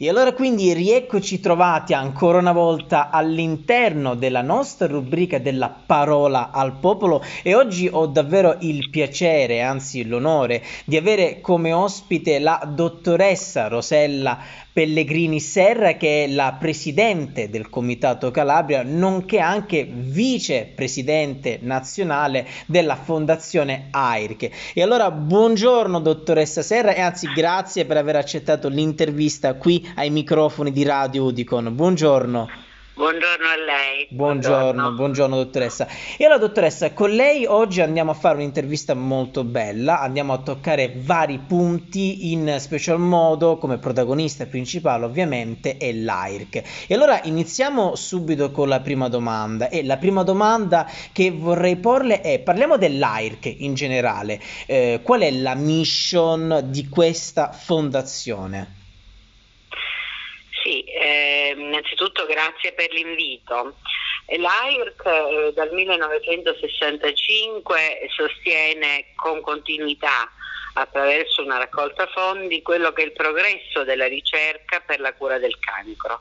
[0.00, 6.74] E allora quindi rieccoci trovati ancora una volta all'interno della nostra rubrica della parola al
[6.78, 13.66] popolo e oggi ho davvero il piacere, anzi l'onore, di avere come ospite la dottoressa
[13.66, 14.38] Rosella
[14.78, 23.88] Pellegrini Serra che è la presidente del Comitato Calabria, nonché anche vicepresidente nazionale della Fondazione
[23.90, 24.50] AIRC.
[24.74, 30.72] E allora buongiorno dottoressa Serra e anzi grazie per aver accettato l'intervista qui ai microfoni
[30.72, 31.74] di Radio Udicon.
[31.74, 32.66] Buongiorno.
[32.98, 34.08] Buongiorno a lei.
[34.10, 35.86] Buongiorno, buongiorno, buongiorno, dottoressa.
[36.16, 40.94] E allora dottoressa, con lei oggi andiamo a fare un'intervista molto bella, andiamo a toccare
[40.96, 46.62] vari punti, in special modo come protagonista principale ovviamente è l'AIRC.
[46.88, 52.20] E allora iniziamo subito con la prima domanda e la prima domanda che vorrei porle
[52.20, 58.77] è, parliamo dell'AIRC in generale, eh, qual è la mission di questa fondazione?
[61.58, 63.78] Sì, eh, innanzitutto grazie per l'invito.
[64.26, 70.30] L'AIRC eh, dal 1965 sostiene con continuità
[70.74, 75.58] attraverso una raccolta fondi quello che è il progresso della ricerca per la cura del
[75.58, 76.20] cancro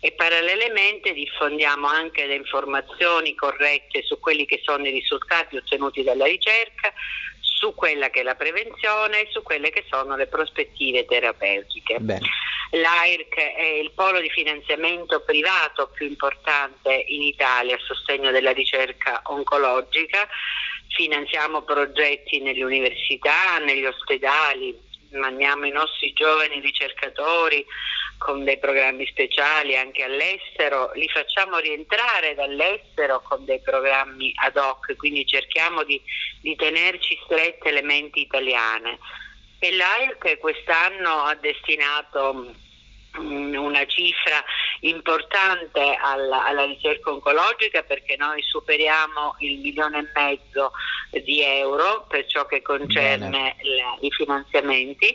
[0.00, 6.26] e parallelamente diffondiamo anche le informazioni corrette su quelli che sono i risultati ottenuti dalla
[6.26, 6.92] ricerca,
[7.40, 11.98] su quella che è la prevenzione e su quelle che sono le prospettive terapeutiche.
[12.00, 12.28] Bene.
[12.74, 19.20] L'AIRC è il polo di finanziamento privato più importante in Italia a sostegno della ricerca
[19.26, 20.28] oncologica.
[20.88, 24.76] Finanziamo progetti nelle università, negli ospedali,
[25.12, 27.64] mandiamo i nostri giovani ricercatori
[28.18, 34.96] con dei programmi speciali anche all'estero, li facciamo rientrare dall'estero con dei programmi ad hoc,
[34.96, 36.00] quindi cerchiamo di,
[36.40, 38.98] di tenerci strette le menti italiane.
[39.60, 42.62] E l'AIRC quest'anno ha destinato
[43.16, 44.42] una cifra
[44.80, 50.72] importante alla, alla, ricerca oncologica perché noi superiamo il milione e mezzo
[51.22, 55.14] di euro per ciò che concerne le, i finanziamenti.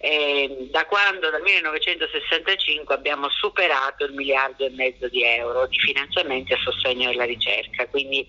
[0.00, 6.52] E da quando dal 1965 abbiamo superato il miliardo e mezzo di euro di finanziamenti
[6.52, 8.24] a sostegno della ricerca, quindi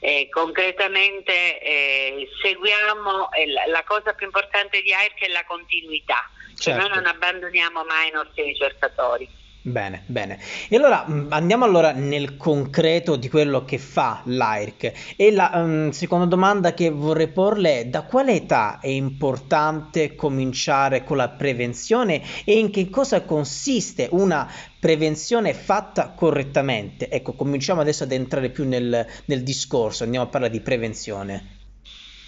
[0.00, 6.30] eh, concretamente eh, seguiamo eh, la, la cosa più importante di AIRC è la continuità
[6.62, 6.80] Certo.
[6.80, 9.28] Noi non abbandoniamo mai i nostri ricercatori.
[9.64, 10.40] Bene, bene.
[10.68, 15.14] E allora mm, andiamo allora nel concreto di quello che fa l'AIRC.
[15.16, 21.04] E la um, seconda domanda che vorrei porle è da quale età è importante cominciare
[21.04, 27.08] con la prevenzione e in che cosa consiste una prevenzione fatta correttamente?
[27.08, 31.58] Ecco, cominciamo adesso ad entrare più nel, nel discorso, andiamo a parlare di prevenzione.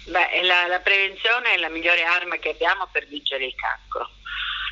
[0.05, 4.09] Beh, la, la prevenzione è la migliore arma che abbiamo per vincere il cancro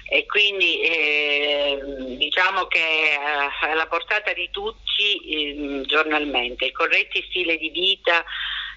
[0.08, 1.82] e quindi eh,
[2.18, 3.18] diciamo che è
[3.66, 6.66] eh, alla portata di tutti eh, giornalmente.
[6.66, 8.24] I corretti stili di vita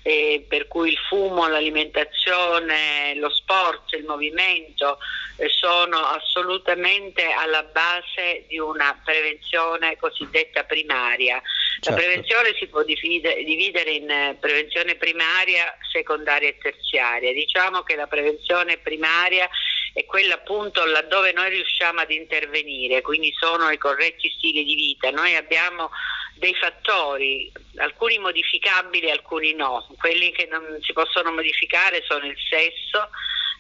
[0.07, 4.99] eh, per cui il fumo, l'alimentazione, lo sport, il movimento
[5.37, 11.43] eh, sono assolutamente alla base di una prevenzione cosiddetta primaria.
[11.81, 11.91] Certo.
[11.91, 17.33] La prevenzione si può dividere in eh, prevenzione primaria, secondaria e terziaria.
[17.33, 19.49] Diciamo che la prevenzione primaria
[19.97, 25.11] è quella appunto laddove noi riusciamo ad intervenire, quindi sono i corretti stili di vita.
[25.11, 25.91] Noi abbiamo
[26.35, 29.87] dei fattori, alcuni modificabili, alcuni no.
[29.99, 33.09] Quelli che non si possono modificare sono il sesso,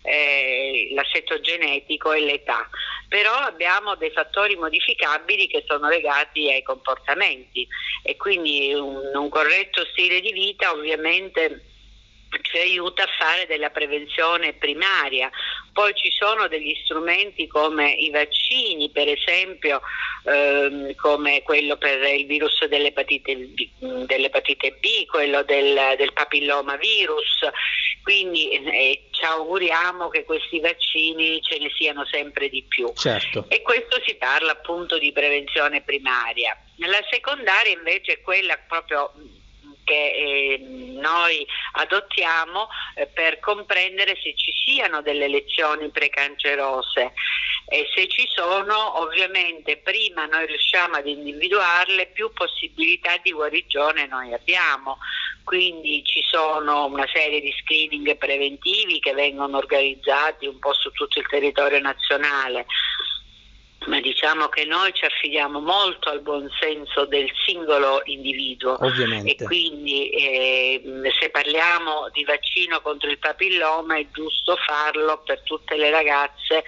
[0.02, 2.68] eh, l'assetto genetico e l'età.
[3.08, 7.66] Però abbiamo dei fattori modificabili che sono legati ai comportamenti
[8.02, 11.62] e quindi un, un corretto stile di vita ovviamente
[12.42, 15.30] ci aiuta a fare della prevenzione primaria.
[15.76, 19.82] Poi ci sono degli strumenti come i vaccini, per esempio
[20.24, 23.68] ehm, come quello per il virus dell'epatite B,
[24.06, 27.40] dell'epatite B quello del, del papilloma virus,
[28.02, 32.90] quindi eh, ci auguriamo che questi vaccini ce ne siano sempre di più.
[32.94, 33.44] Certo.
[33.48, 36.58] E questo si parla appunto di prevenzione primaria.
[36.76, 39.12] La secondaria invece è quella proprio
[39.86, 40.58] che eh,
[40.98, 47.12] noi adottiamo eh, per comprendere se ci siano delle lezioni precancerose.
[47.68, 54.32] E se ci sono ovviamente prima noi riusciamo ad individuarle più possibilità di guarigione noi
[54.32, 54.98] abbiamo.
[55.44, 61.20] Quindi ci sono una serie di screening preventivi che vengono organizzati un po' su tutto
[61.20, 62.66] il territorio nazionale
[63.86, 69.42] ma diciamo che noi ci affidiamo molto al buon senso del singolo individuo Ovviamente.
[69.42, 70.82] e quindi eh,
[71.18, 76.64] se parliamo di vaccino contro il papilloma è giusto farlo per tutte le ragazze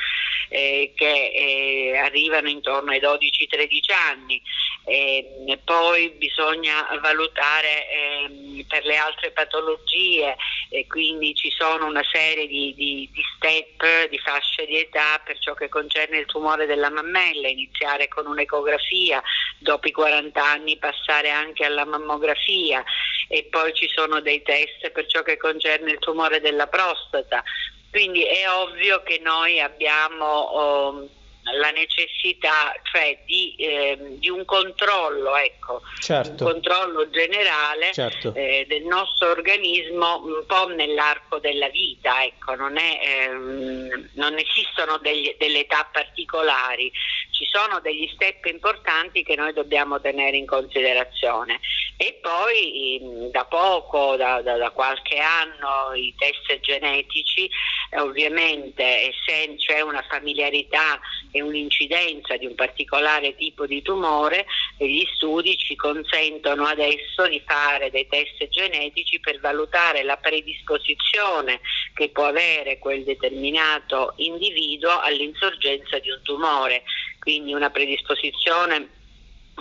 [0.49, 4.43] eh, che eh, arrivano intorno ai 12-13 anni.
[4.85, 10.35] E poi bisogna valutare ehm, per le altre patologie,
[10.71, 15.39] e quindi ci sono una serie di, di, di step, di fasce di età per
[15.41, 19.23] ciò che concerne il tumore della mammella, iniziare con un'ecografia,
[19.59, 22.85] dopo i 40 anni passare anche alla mammografia
[23.29, 27.43] e poi ci sono dei test per ciò che concerne il tumore della prostata.
[27.91, 31.09] Quindi è ovvio che noi abbiamo oh,
[31.53, 36.45] la necessità cioè, di, eh, di, un controllo, ecco, certo.
[36.45, 38.35] un controllo generale certo.
[38.35, 44.99] eh, del nostro organismo un po' nell'arco della vita, ecco, non, è, ehm, non, esistono
[44.99, 46.91] degli, delle età particolari,
[47.31, 51.61] ci sono degli step importanti che noi dobbiamo tenere in considerazione
[51.97, 57.49] e poi da poco, da, da, da qualche anno, i test genetici,
[57.91, 59.13] eh, ovviamente
[59.57, 64.47] c'è una familiarità e un'incidenza di un particolare tipo di tumore,
[64.77, 71.61] gli studi ci consentono adesso di fare dei test genetici per valutare la predisposizione
[71.95, 76.83] che può avere quel determinato individuo all'insorgenza di un tumore.
[77.19, 78.97] Quindi una predisposizione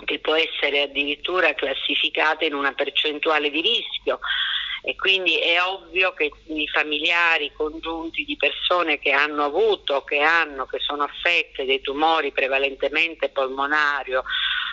[0.04, 4.20] che può essere addirittura classificata in una percentuale di rischio
[4.82, 10.66] e quindi è ovvio che i familiari congiunti di persone che hanno avuto, che hanno,
[10.66, 14.24] che sono affette dei tumori prevalentemente polmonario,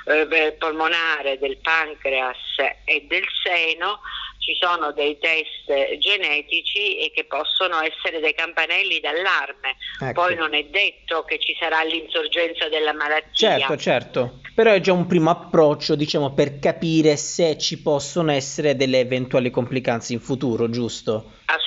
[0.05, 2.37] eh, polmonare del pancreas
[2.85, 4.01] e del seno
[4.45, 9.75] ci sono dei test genetici e che possono essere dei campanelli d'allarme.
[9.99, 10.21] Ecco.
[10.21, 13.57] Poi non è detto che ci sarà l'insorgenza della malattia.
[13.57, 14.39] Certo, certo.
[14.53, 19.49] Però è già un primo approccio, diciamo, per capire se ci possono essere delle eventuali
[19.49, 21.31] complicanze in futuro, giusto?
[21.45, 21.64] Assolutamente,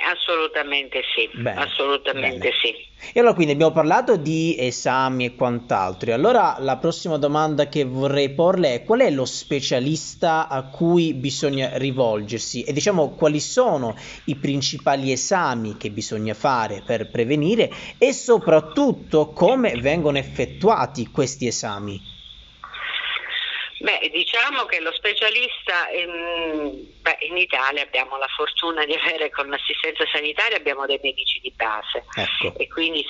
[0.00, 1.28] assolutamente sì.
[1.32, 2.54] Bene, assolutamente bene.
[2.60, 2.90] sì.
[3.12, 6.14] E allora quindi abbiamo parlato di esami e quant'altro.
[6.14, 11.76] Allora la prossima domanda che vorrei porle è qual è lo specialista a cui bisogna
[11.76, 13.96] rivolgersi e diciamo quali sono
[14.26, 22.11] i principali esami che bisogna fare per prevenire e soprattutto come vengono effettuati questi esami.
[23.82, 29.48] Beh, diciamo che lo specialista in, beh, in, Italia abbiamo la fortuna di avere con
[29.48, 32.56] l'assistenza sanitaria abbiamo dei medici di base ecco.
[32.56, 33.04] e quindi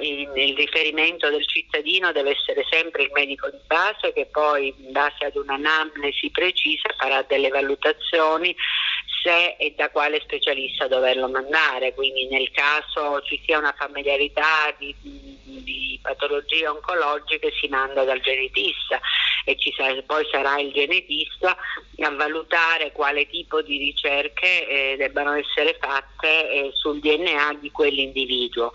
[0.00, 4.92] in, il riferimento del cittadino deve essere sempre il medico di base che poi in
[4.92, 8.54] base ad un'anamnesi precisa farà delle valutazioni
[9.22, 14.94] se e da quale specialista doverlo mandare, quindi nel caso ci sia una familiarità di,
[15.02, 19.00] di patologie oncologiche si manda dal genetista
[19.44, 21.56] e sarà, poi sarà il genetista
[22.00, 28.70] a valutare quale tipo di ricerche eh, debbano essere fatte eh, sul DNA di quell'individuo.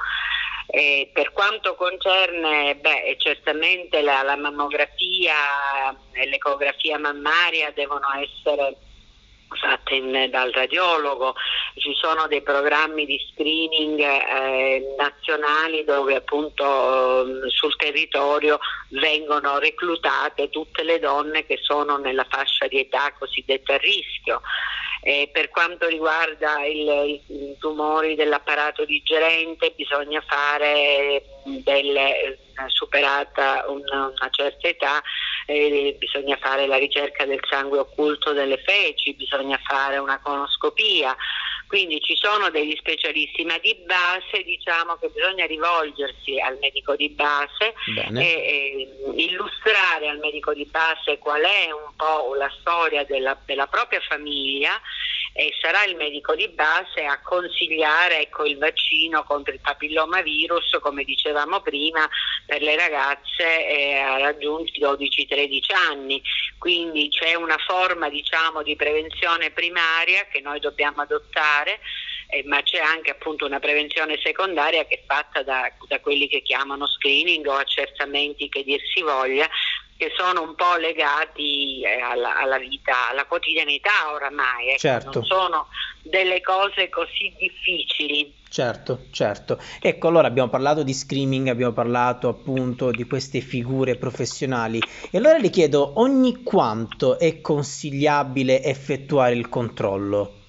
[0.65, 5.35] Eh, per quanto concerne beh, certamente la, la mammografia
[6.11, 8.77] e l'ecografia mammaria devono essere
[9.55, 11.35] fatte in, dal radiologo,
[11.75, 16.63] ci sono dei programmi di screening eh, nazionali dove appunto
[17.25, 18.59] eh, sul territorio
[18.89, 24.41] vengono reclutate tutte le donne che sono nella fascia di età cosiddetta a rischio.
[25.05, 27.21] Eh, per quanto riguarda i
[27.59, 35.03] tumori dell'apparato digerente bisogna fare delle, eh, superata una, una certa età
[35.45, 41.15] eh, bisogna fare la ricerca del sangue occulto delle feci, bisogna fare una conoscopia.
[41.67, 47.09] Quindi ci sono degli specialisti, ma di base diciamo che bisogna rivolgersi al medico di
[47.09, 48.21] base Bene.
[48.21, 53.65] e, e illustrare al medico di base qual è un po' la storia della, della
[53.65, 54.79] propria famiglia
[55.33, 61.03] e sarà il medico di base a consigliare ecco, il vaccino contro il papillomavirus, come
[61.03, 62.07] dicevamo prima,
[62.45, 66.21] per le ragazze eh, raggiunti 12-13 anni.
[66.59, 71.79] Quindi c'è una forma diciamo, di prevenzione primaria che noi dobbiamo adottare
[72.33, 76.41] eh, ma c'è anche appunto una prevenzione secondaria che è fatta da, da, quelli che
[76.41, 79.47] chiamano screening o accertamenti che dir si voglia,
[80.03, 85.19] che sono un po' legati eh, alla, alla, vita, alla quotidianità oramai, ecco, certo.
[85.19, 85.67] non sono
[86.03, 88.35] delle cose così difficili.
[88.49, 89.57] Certo, certo.
[89.81, 95.37] Ecco, allora abbiamo parlato di screaming, abbiamo parlato appunto di queste figure professionali e allora
[95.37, 100.41] le chiedo ogni quanto è consigliabile effettuare il controllo?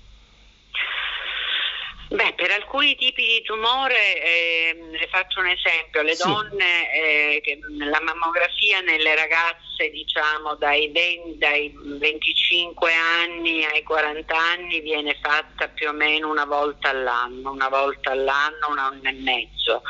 [2.44, 6.28] Per alcuni tipi di tumore, eh, le faccio un esempio, le sì.
[6.28, 7.58] donne, eh,
[7.88, 15.68] la mammografia nelle ragazze diciamo dai, 20, dai 25 anni ai 40 anni viene fatta
[15.68, 19.80] più o meno una volta all'anno, una volta all'anno, un anno e mezzo.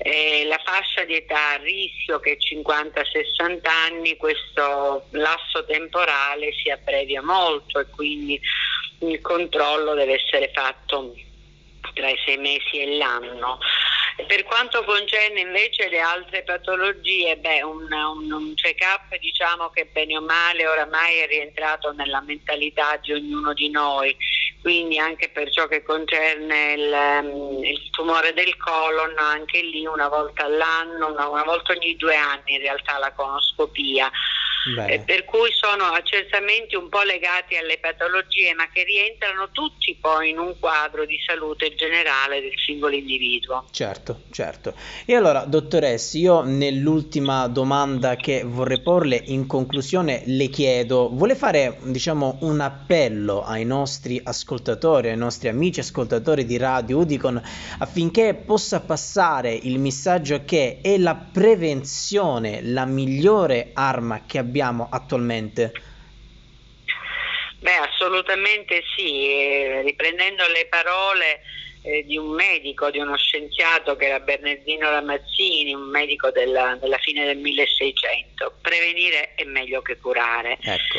[0.00, 6.68] Eh, la fascia di età a rischio che è 50-60 anni, questo lasso temporale si
[6.68, 8.38] abbrevia molto e quindi
[9.00, 11.14] il controllo deve essere fatto
[11.98, 13.58] tra i sei mesi e l'anno.
[14.26, 20.16] Per quanto concerne invece le altre patologie, beh, un, un, un check-up diciamo che bene
[20.16, 24.16] o male oramai è rientrato nella mentalità di ognuno di noi,
[24.60, 30.44] quindi anche per ciò che concerne il, il tumore del colon, anche lì una volta
[30.44, 34.10] all'anno, una, una volta ogni due anni in realtà la conoscopia
[34.88, 40.30] eh, per cui sono accertamenti un po' legati alle patologie, ma che rientrano tutti poi
[40.30, 43.64] in un quadro di salute generale del singolo individuo.
[43.70, 44.74] Certo, certo.
[45.06, 51.78] E allora, dottoressa, io nell'ultima domanda che vorrei porle, in conclusione, le chiedo, vuole fare,
[51.84, 57.40] diciamo, un appello ai nostri ascoltatori, ai nostri amici ascoltatori di Radio Udicon,
[57.78, 64.88] affinché possa passare il messaggio che è la prevenzione la migliore arma che abbiamo abbiamo
[64.90, 65.72] attualmente?
[67.60, 71.40] Beh, assolutamente sì, eh, riprendendo le parole
[71.82, 76.98] eh, di un medico, di uno scienziato che era Bernardino Ramazzini, un medico della, della
[76.98, 80.58] fine del 1600, prevenire è meglio che curare.
[80.60, 80.98] Ecco.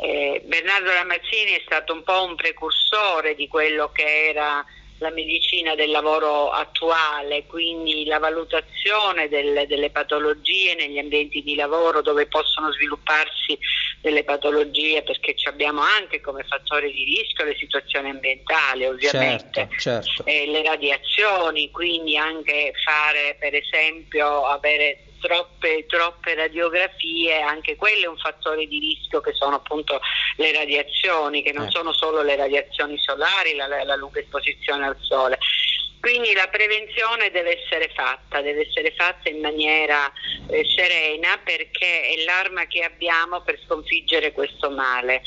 [0.00, 4.64] Eh, Bernardo Ramazzini è stato un po' un precursore di quello che era
[4.98, 12.02] la medicina del lavoro attuale, quindi la valutazione del, delle patologie negli ambienti di lavoro
[12.02, 13.58] dove possono svilupparsi
[14.00, 20.24] delle patologie perché abbiamo anche come fattore di rischio le situazioni ambientali ovviamente, certo, certo.
[20.26, 28.08] E le radiazioni, quindi anche fare per esempio avere troppe, troppe radiografie, anche quello è
[28.08, 30.00] un fattore di rischio che sono appunto
[30.36, 31.70] le radiazioni, che non eh.
[31.70, 35.38] sono solo le radiazioni solari, la, la lunga esposizione al sole.
[36.00, 40.10] Quindi la prevenzione deve essere fatta, deve essere fatta in maniera
[40.48, 45.22] eh, serena perché è l'arma che abbiamo per sconfiggere questo male.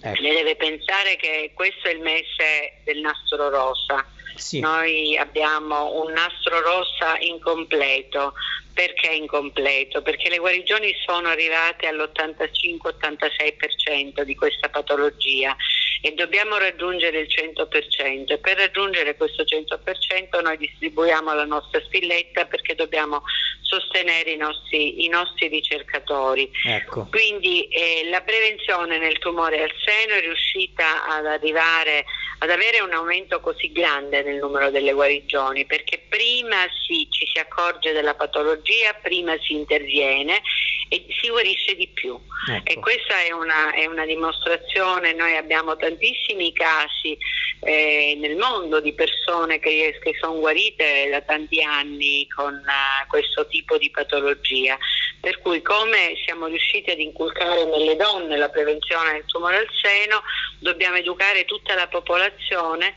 [0.00, 0.20] Ecco.
[0.20, 4.06] Lei deve pensare che questo è il mese del nastro rosa.
[4.36, 4.60] Sì.
[4.60, 8.34] Noi abbiamo un nastro rosa incompleto,
[8.78, 10.02] perché incompleto?
[10.02, 15.56] Perché le guarigioni sono arrivate all'85-86% di questa patologia
[16.00, 22.44] e dobbiamo raggiungere il 100% e per raggiungere questo 100% noi distribuiamo la nostra spilletta
[22.44, 23.24] perché dobbiamo
[23.68, 26.50] sostenere i nostri, i nostri ricercatori.
[26.64, 27.06] Ecco.
[27.10, 32.04] Quindi eh, la prevenzione nel tumore al seno è riuscita ad arrivare
[32.40, 37.38] ad avere un aumento così grande nel numero delle guarigioni perché prima si, ci si
[37.38, 40.40] accorge della patologia, prima si interviene
[40.88, 42.18] e si guarisce di più.
[42.50, 42.70] Ecco.
[42.70, 47.16] E questa è una, è una, dimostrazione, noi abbiamo tantissimi casi
[47.60, 53.46] eh, nel mondo di persone che, che sono guarite da tanti anni con uh, questo
[53.46, 54.78] tipo di patologia.
[55.20, 60.22] Per cui come siamo riusciti ad inculcare nelle donne la prevenzione del tumore al seno,
[60.60, 62.94] dobbiamo educare tutta la popolazione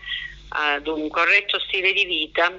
[0.50, 2.52] ad un corretto stile di vita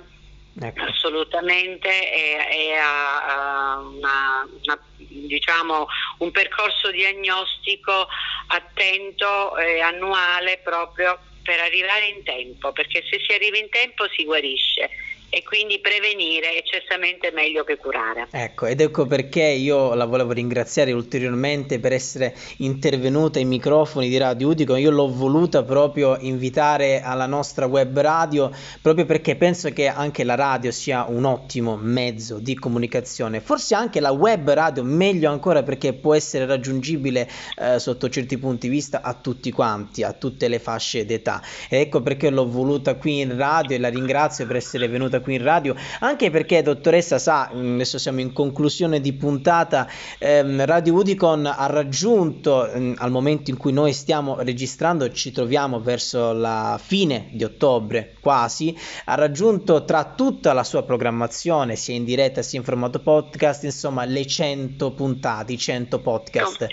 [0.61, 0.85] Ecco.
[0.85, 5.87] assolutamente e, e a, a una, una, diciamo,
[6.19, 8.07] un percorso diagnostico
[8.49, 14.25] attento e annuale proprio per arrivare in tempo, perché se si arriva in tempo si
[14.25, 14.91] guarisce
[15.35, 18.27] e quindi prevenire è certamente meglio che curare.
[18.31, 24.19] Ecco, ed ecco perché io la volevo ringraziare ulteriormente per essere intervenuta ai microfoni di
[24.19, 24.77] Radio Udico.
[24.77, 28.51] Io l'ho voluta proprio invitare alla nostra web radio
[28.83, 33.41] proprio perché penso che anche la radio sia un ottimo mezzo di comunicazione.
[33.41, 38.69] Forse anche la web radio meglio ancora perché può essere raggiungibile eh, sotto certi punti
[38.69, 41.41] di vista a tutti quanti, a tutte le fasce d'età.
[41.71, 45.37] Ed ecco perché l'ho voluta qui in radio e la ringrazio per essere venuta qui
[45.37, 49.89] in radio, anche perché dottoressa sa, mm, adesso siamo in conclusione di puntata,
[50.19, 55.81] ehm, Radio Udicon ha raggiunto ehm, al momento in cui noi stiamo registrando, ci troviamo
[55.81, 58.77] verso la fine di ottobre quasi,
[59.07, 64.05] ha raggiunto tra tutta la sua programmazione, sia in diretta sia in formato podcast, insomma
[64.05, 66.67] le 100 puntate, i 100 podcast.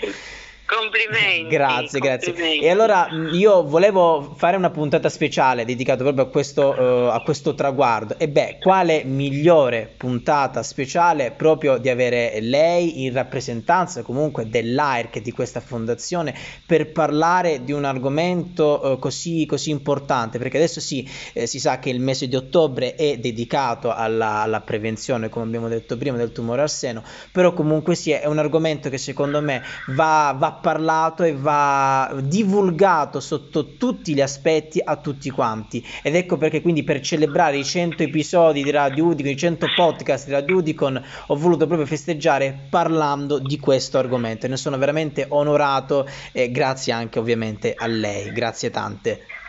[0.70, 1.48] Complimenti.
[1.48, 2.32] Grazie, complimenti.
[2.32, 2.60] grazie.
[2.60, 7.56] E allora io volevo fare una puntata speciale dedicata proprio a questo, uh, a questo
[7.56, 8.14] traguardo.
[8.16, 15.32] E beh, quale migliore puntata speciale proprio di avere lei in rappresentanza comunque dell'AIRC di
[15.32, 20.38] questa fondazione per parlare di un argomento uh, così, così importante?
[20.38, 24.60] Perché adesso sì, eh, si sa che il mese di ottobre è dedicato alla, alla
[24.60, 28.88] prevenzione, come abbiamo detto prima, del tumore al seno, però comunque sì, è un argomento
[28.88, 35.30] che secondo me va, va parlato e va divulgato sotto tutti gli aspetti a tutti
[35.30, 35.84] quanti.
[36.02, 40.26] Ed ecco perché quindi per celebrare i 100 episodi di Radio Udicon, i 100 podcast
[40.26, 44.46] di Radio Udicon, ho voluto proprio festeggiare parlando di questo argomento.
[44.46, 48.32] Ne sono veramente onorato e grazie anche ovviamente a lei.
[48.32, 49.39] Grazie tante.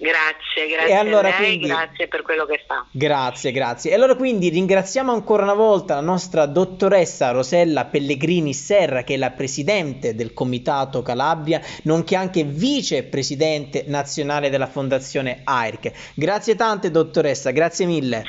[0.00, 2.86] Grazie, grazie allora, a lei, quindi, grazie per quello che fa.
[2.92, 3.90] Grazie, grazie.
[3.90, 9.16] E allora quindi ringraziamo ancora una volta la nostra dottoressa Rosella Pellegrini Serra, che è
[9.16, 16.14] la presidente del Comitato Calabria, nonché anche vicepresidente nazionale della Fondazione AIRC.
[16.14, 18.22] Grazie tante dottoressa, grazie mille.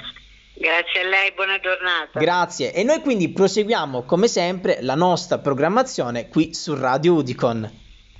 [0.55, 2.19] Grazie a lei, buona giornata.
[2.19, 2.73] Grazie.
[2.73, 7.88] E noi quindi proseguiamo come sempre la nostra programmazione qui su Radio Udicon.